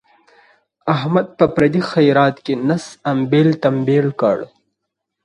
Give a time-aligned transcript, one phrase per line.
[0.95, 4.37] احمد په پردي خیرات کې نس امبېل تمبیل کړ.